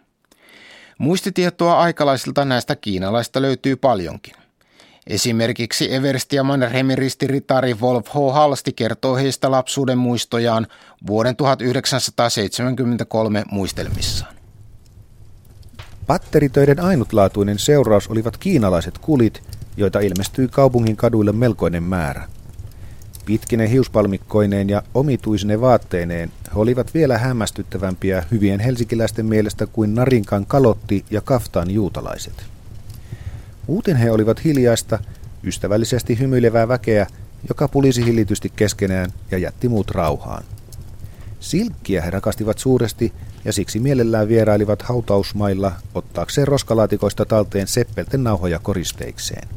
[0.97, 4.33] Muistitietoa aikalaisilta näistä kiinalaista löytyy paljonkin.
[5.07, 8.33] Esimerkiksi Everstiaman remiristi ritari Wolf H.
[8.33, 10.67] Halsti kertoo heistä lapsuuden muistojaan
[11.07, 14.40] vuoden 1973 muistelmissaan.
[16.11, 19.43] Patteritöiden ainutlaatuinen seuraus olivat kiinalaiset kulit,
[19.77, 22.27] joita ilmestyi kaupungin kaduille melkoinen määrä.
[23.25, 31.05] Pitkine hiuspalmikkoineen ja omituisine vaatteineen he olivat vielä hämmästyttävämpiä hyvien helsikiläisten mielestä kuin Narinkan kalotti
[31.11, 32.45] ja kaftaan juutalaiset.
[33.67, 34.99] Muuten he olivat hiljaista,
[35.43, 37.07] ystävällisesti hymyilevää väkeä,
[37.49, 40.43] joka pulisi hillitysti keskenään ja jätti muut rauhaan.
[41.39, 43.13] Silkkiä he rakastivat suuresti
[43.45, 49.47] ja siksi mielellään vierailivat hautausmailla ottaakseen roskalaatikoista talteen seppelten nauhoja koristeikseen.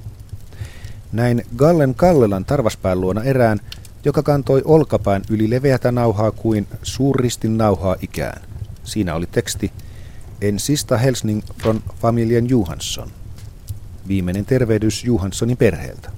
[1.13, 3.61] Näin Gallen Kallelan tarvaspään luona erään,
[4.05, 8.43] joka kantoi olkapään yli leveätä nauhaa kuin suurristin nauhaa ikään.
[8.85, 9.73] Siinä oli teksti
[10.41, 13.11] En sista Helsing från familjen Johansson.
[14.09, 16.11] Viimeinen tervehdys Johanssonin perheeltä.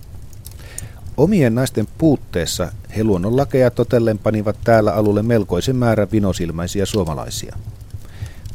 [1.16, 7.56] Omien naisten puutteessa he luonnonlakeja totellen panivat täällä alulle melkoisen määrän vinosilmäisiä suomalaisia.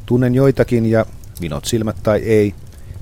[0.05, 1.05] Tunnen joitakin ja
[1.41, 2.55] vinot silmät tai ei,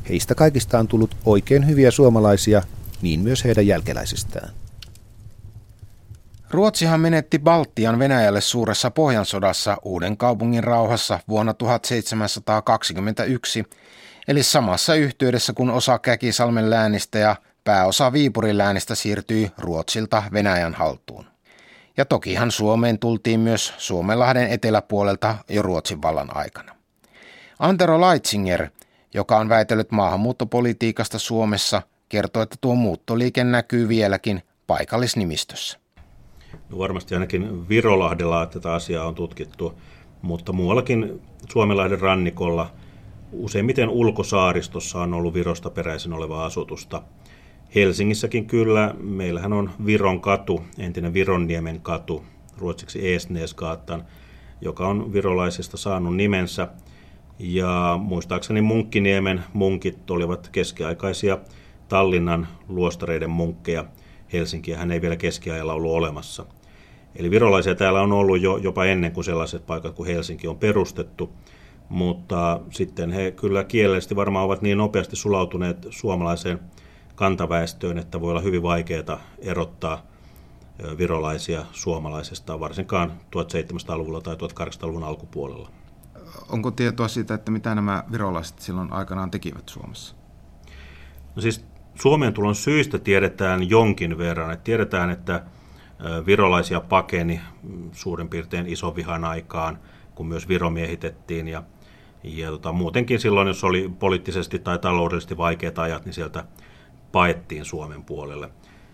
[0.10, 2.62] heistä kaikista on tullut oikein hyviä suomalaisia,
[3.02, 4.50] niin myös heidän jälkeläisistään.
[6.52, 13.64] Ruotsihan menetti Baltian Venäjälle suuressa Pohjansodassa uuden kaupungin rauhassa vuonna 1721,
[14.28, 17.36] eli samassa yhteydessä kuin osa Käkisalmen läänistä ja
[17.70, 21.26] pääosa Viipurin läänistä siirtyi Ruotsilta Venäjän haltuun.
[21.98, 26.76] Ja tokihan Suomeen tultiin myös Suomenlahden eteläpuolelta jo Ruotsin vallan aikana.
[27.60, 28.70] Antero Leitzinger,
[29.14, 35.80] joka on väitellyt maahanmuuttopolitiikasta Suomessa, kertoo, että tuo muuttoliike näkyy vieläkin paikallisnimistössä.
[36.70, 39.74] No varmasti ainakin Virolahdella tätä asiaa on tutkittu,
[40.22, 42.72] mutta muuallakin Suomenlahden rannikolla
[43.32, 47.02] useimmiten ulkosaaristossa on ollut Virosta peräisin olevaa asutusta.
[47.76, 52.24] Helsingissäkin kyllä, meillähän on Viron katu, entinen Vironniemen katu,
[52.58, 54.06] ruotsiksi Eesneesgaatan,
[54.62, 56.68] joka on virolaisista saanut nimensä.
[57.40, 61.38] Ja muistaakseni Munkkiniemen munkit olivat keskiaikaisia
[61.88, 63.86] Tallinnan luostareiden munkkeja–
[64.34, 66.46] Helsinkiä hän ei vielä keskiajalla ollut olemassa.
[67.16, 71.30] Eli virolaisia täällä on ollut jo jopa ennen kuin sellaiset paikat kuin Helsinki on perustettu,
[71.90, 76.60] mutta sitten he kyllä kielellisesti varmaan ovat niin nopeasti sulautuneet suomalaiseen
[77.20, 80.02] kantaväestöön, että voi olla hyvin vaikeaa erottaa
[80.98, 85.70] virolaisia suomalaisesta, varsinkaan 1700-luvulla tai 1800-luvun alkupuolella.
[86.50, 90.16] Onko tietoa siitä, että mitä nämä virolaiset silloin aikanaan tekivät Suomessa?
[91.36, 91.66] No siis
[91.96, 94.52] Suomeen tulon syistä tiedetään jonkin verran.
[94.52, 95.44] Että tiedetään, että
[96.26, 98.66] virolaisia pakeni mm, suurin piirtein
[98.96, 99.80] vihan aikaan,
[100.16, 101.48] kun myös Viro miehitettiin.
[101.48, 101.64] Ja,
[102.24, 106.44] ja tota, muutenkin silloin, jos oli poliittisesti tai taloudellisesti vaikeat ajat, niin sieltä
[107.12, 108.50] paettiin Suomen puolelle.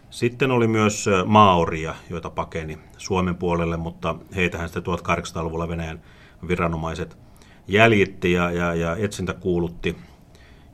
[0.09, 6.01] Sitten oli myös maoria, joita pakeni Suomen puolelle, mutta heitähän sitten 1800-luvulla Venäjän
[6.47, 7.17] viranomaiset
[7.67, 9.95] jäljitti ja, ja, ja etsintä kuulutti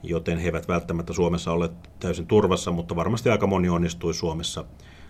[0.04, 1.70] joten he eivät välttämättä Suomessa ole
[2.00, 4.66] täysin turvassa, mutta varmasti aika moni onnistui Suomessa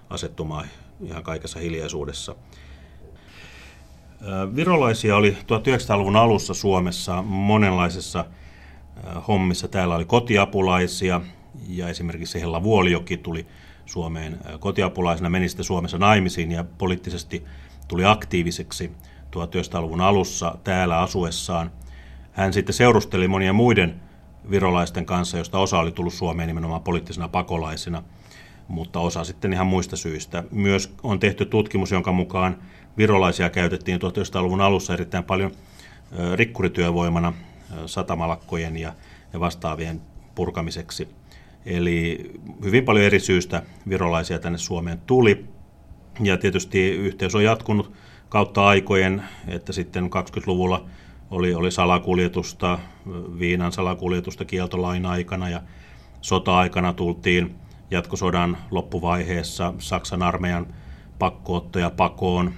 [0.10, 0.66] asettumaan
[1.02, 2.36] ihan kaikessa hiljaisuudessa.
[4.56, 8.26] Virolaisia oli 1900-luvun alussa Suomessa monenlaisissa
[9.28, 9.68] hommissa.
[9.68, 11.22] Täällä oli kotiapulaisia
[11.68, 13.48] ja esimerkiksi Hella Vuolijoki tuli
[13.86, 17.46] Suomeen kotiapulaisena, meni sitten Suomessa naimisiin ja poliittisesti
[17.88, 18.92] tuli aktiiviseksi
[19.36, 21.72] 1900-luvun alussa täällä asuessaan.
[22.32, 24.02] Hän sitten seurusteli monien muiden
[24.52, 28.04] virolaisten kanssa, josta osa oli tullut Suomeen nimenomaan poliittisina pakolaisina,
[28.68, 30.44] mutta osa sitten ihan muista syistä.
[30.52, 32.58] Myös on tehty tutkimus, jonka mukaan
[32.98, 35.52] virolaisia käytettiin 1900-luvun alussa erittäin paljon
[36.36, 37.34] rikkurityövoimana
[37.86, 38.94] satamalakkojen ja
[39.40, 40.02] vastaavien
[40.36, 41.21] purkamiseksi.
[41.66, 42.32] Eli
[42.64, 45.46] hyvin paljon eri syistä virolaisia tänne Suomeen tuli.
[46.24, 47.92] Ja tietysti yhteys on jatkunut
[48.30, 50.86] kautta aikojen, että sitten 20-luvulla
[51.32, 52.80] oli, oli salakuljetusta,
[53.40, 55.62] viinan salakuljetusta kieltolain aikana ja
[56.22, 57.56] sota-aikana tultiin
[57.92, 60.68] jatkosodan loppuvaiheessa Saksan armeijan
[61.20, 62.54] pakkoottoja pakoon.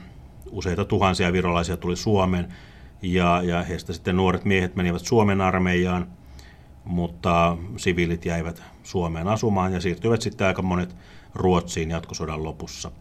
[0.52, 2.48] Useita tuhansia virolaisia tuli Suomeen
[3.02, 6.08] ja, ja heistä sitten nuoret miehet menivät Suomen armeijaan,
[6.86, 10.96] mutta siviilit jäivät Suomeen asumaan ja siirtyivät sitten aika monet
[11.36, 12.92] Ruotsiin jatkosodan lopussa.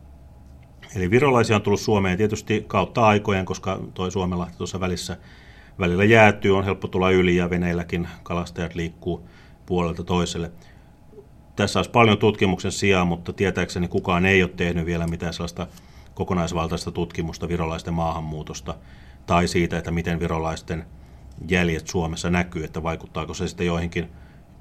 [0.97, 5.17] Eli virolaisia on tullut Suomeen tietysti kautta aikojen, koska toi Suomenlahti tuossa välissä
[5.79, 9.29] välillä jäätyy, on helppo tulla yli ja veneilläkin kalastajat liikkuu
[9.67, 10.53] puolelta toiselle.
[11.57, 15.67] Tässä olisi paljon tutkimuksen sijaa, mutta tietääkseni kukaan ei ole tehnyt vielä mitään sellaista
[16.15, 18.75] kokonaisvaltaista tutkimusta virolaisten maahanmuutosta
[19.27, 20.85] tai siitä, että miten virolaisten
[21.49, 24.11] jäljet Suomessa näkyy, että vaikuttaako se sitten joihinkin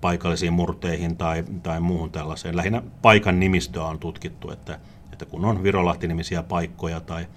[0.01, 2.57] paikallisiin murteihin tai, tai muuhun tällaiseen.
[2.57, 4.79] Lähinnä paikan nimistöä on tutkittu, että,
[5.13, 7.27] että kun on Virolahti-nimisiä paikkoja tai,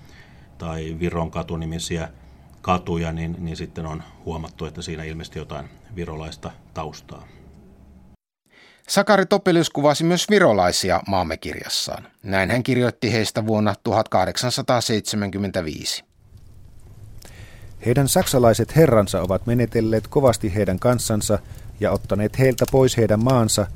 [0.58, 2.08] tai Viron katunimisiä
[2.62, 7.26] katuja, niin, niin sitten on huomattu, että siinä ilmeisesti jotain virolaista taustaa.
[8.88, 12.06] Sakari Topelius kuvasi myös virolaisia maamme kirjassaan.
[12.22, 16.04] Näin hän kirjoitti heistä vuonna 1875.
[17.86, 21.38] Heidän saksalaiset herransa ovat menetelleet kovasti heidän kanssansa
[21.81, 23.66] ja ottaneet heiltä pois heidän maansa,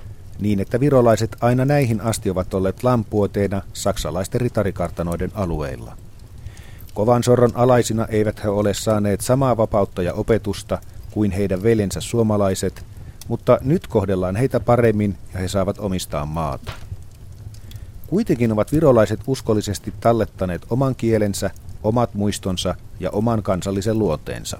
[0.41, 5.97] niin että virolaiset aina näihin asti ovat olleet lampuoteina saksalaisten ritarikartanoiden alueilla.
[6.95, 10.79] Kovan sorron alaisina eivät he ole saaneet samaa vapautta ja opetusta
[11.11, 12.85] kuin heidän veljensä suomalaiset,
[13.29, 16.73] mutta nyt kohdellaan heitä paremmin ja he saavat omistaa maata.
[18.07, 21.51] Kuitenkin ovat virolaiset uskollisesti tallettaneet oman kielensä,
[21.83, 24.59] omat muistonsa ja oman kansallisen luonteensa.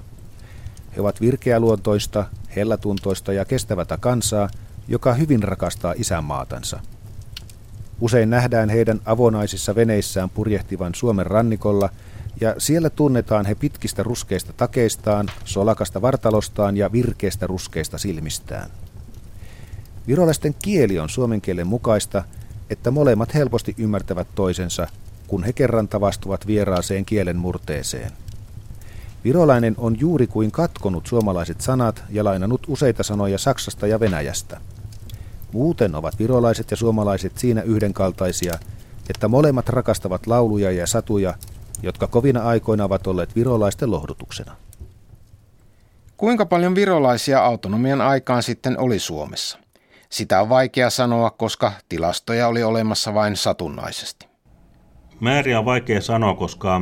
[0.99, 2.25] He ovat virkeäluontoista,
[2.55, 4.49] hellätuntoista ja kestävätä kansaa,
[4.87, 6.79] joka hyvin rakastaa isänmaatansa.
[8.01, 11.89] Usein nähdään heidän avonaisissa veneissään purjehtivan Suomen rannikolla–
[12.41, 18.69] ja siellä tunnetaan he pitkistä ruskeista takeistaan, solakasta vartalostaan ja virkeistä ruskeista silmistään.
[20.07, 22.23] Virolaisten kieli on suomen kielen mukaista,
[22.69, 24.87] että molemmat helposti ymmärtävät toisensa,
[25.27, 28.11] kun he kerran tavastuvat vieraaseen kielen murteeseen.
[29.23, 34.61] Virolainen on juuri kuin katkonut suomalaiset sanat ja lainannut useita sanoja Saksasta ja Venäjästä.
[35.51, 38.53] Muuten ovat virolaiset ja suomalaiset siinä yhdenkaltaisia,
[39.09, 41.33] että molemmat rakastavat lauluja ja satuja,
[41.83, 44.55] jotka kovina aikoina ovat olleet virolaisten lohdutuksena.
[46.17, 49.57] Kuinka paljon virolaisia autonomian aikaan sitten oli Suomessa?
[50.09, 54.27] Sitä on vaikea sanoa, koska tilastoja oli olemassa vain satunnaisesti.
[55.19, 56.81] Määriä on vaikea sanoa, koska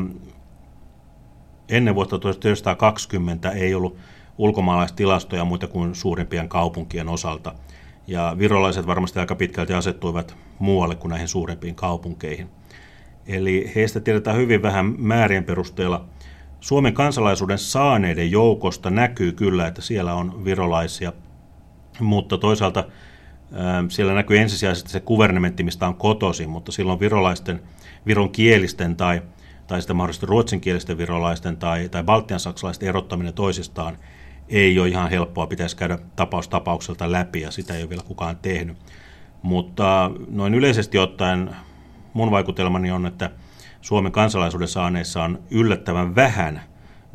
[1.70, 3.98] ennen vuotta 1920 ei ollut
[4.38, 7.54] ulkomaalaistilastoja muita kuin suurimpien kaupunkien osalta.
[8.08, 12.50] Ja virolaiset varmasti aika pitkälti asettuivat muualle kuin näihin suurempiin kaupunkeihin.
[13.28, 16.06] Eli heistä tiedetään hyvin vähän määrien perusteella.
[16.60, 21.14] Suomen kansalaisuuden saaneiden joukosta näkyy kyllä, että siellä on virolaisia,
[22.00, 22.84] mutta toisaalta
[23.90, 27.62] siellä näkyy ensisijaisesti se kuvernementti, mistä on kotosi, mutta silloin virolaisten,
[28.06, 29.22] viron kielisten tai,
[29.68, 33.98] tai sitten mahdollisesti ruotsinkielisten virolaisten tai, tai baltian saksalaisten erottaminen toisistaan
[34.50, 38.38] ei ole ihan helppoa, pitäisi käydä tapaus tapaukselta läpi ja sitä ei ole vielä kukaan
[38.38, 38.78] tehnyt.
[39.42, 41.56] Mutta noin yleisesti ottaen
[42.14, 43.32] mun vaikutelmani on, että
[43.82, 46.62] Suomen kansalaisuuden saaneissa on yllättävän vähän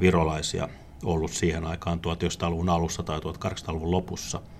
[0.00, 0.68] virolaisia
[1.04, 4.40] ollut siihen aikaan 1900-luvun alussa tai 1800-luvun lopussa–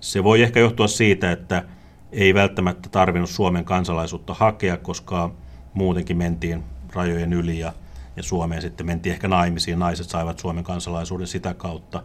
[0.00, 1.64] se voi ehkä johtua siitä, että
[2.12, 5.30] ei välttämättä tarvinnut Suomen kansalaisuutta hakea, koska
[5.74, 6.64] muutenkin mentiin
[6.94, 7.72] rajojen yli ja,
[8.16, 9.78] ja Suomeen sitten mentiin ehkä naimisiin.
[9.78, 12.02] Naiset saivat Suomen kansalaisuuden sitä kautta.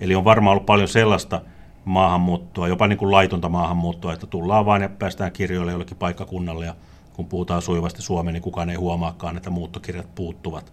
[0.00, 1.40] Eli on varmaan ollut paljon sellaista
[1.84, 6.74] maahanmuuttoa, jopa niin kuin laitonta maahanmuuttoa, että tullaan vain ja päästään kirjoille jollekin paikkakunnalle ja
[7.12, 10.72] kun puhutaan sujuvasti Suomeen, niin kukaan ei huomaakaan, että muuttokirjat puuttuvat.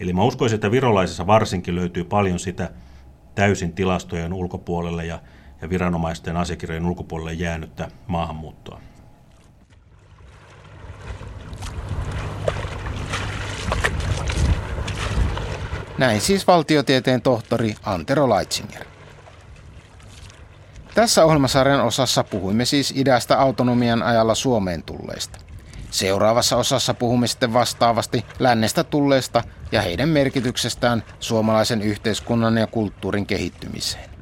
[0.00, 2.70] Eli mä uskoisin, että virolaisissa varsinkin löytyy paljon sitä
[3.34, 5.18] täysin tilastojen ulkopuolelle ja
[5.62, 8.80] ja viranomaisten asiakirjojen ulkopuolelle jäänyttä maahanmuuttoa.
[15.98, 18.84] Näin siis valtiotieteen tohtori Antero Leitsinger.
[20.94, 25.38] Tässä ohjelmasarjan osassa puhuimme siis idästä autonomian ajalla Suomeen tulleista.
[25.90, 29.42] Seuraavassa osassa puhumme sitten vastaavasti lännestä tulleista
[29.72, 34.15] ja heidän merkityksestään suomalaisen yhteiskunnan ja kulttuurin kehittymiseen.